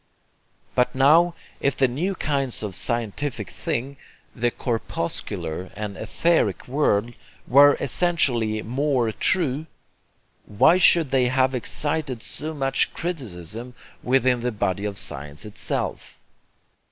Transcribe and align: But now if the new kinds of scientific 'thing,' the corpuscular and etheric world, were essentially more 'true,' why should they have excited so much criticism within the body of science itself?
But 0.73 0.95
now 0.95 1.35
if 1.59 1.77
the 1.77 1.87
new 1.87 2.15
kinds 2.15 2.63
of 2.63 2.73
scientific 2.73 3.51
'thing,' 3.51 3.97
the 4.35 4.49
corpuscular 4.49 5.69
and 5.75 5.95
etheric 5.95 6.67
world, 6.67 7.13
were 7.47 7.75
essentially 7.79 8.63
more 8.63 9.11
'true,' 9.11 9.67
why 10.47 10.79
should 10.79 11.11
they 11.11 11.25
have 11.27 11.53
excited 11.53 12.23
so 12.23 12.51
much 12.55 12.91
criticism 12.95 13.75
within 14.01 14.39
the 14.39 14.51
body 14.51 14.85
of 14.85 14.97
science 14.97 15.45
itself? 15.45 16.17